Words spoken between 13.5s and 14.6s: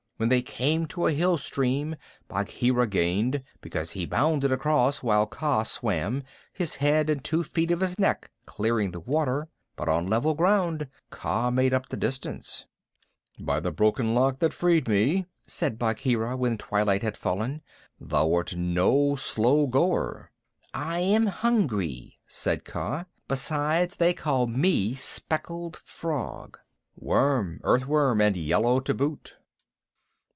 the Broken Lock that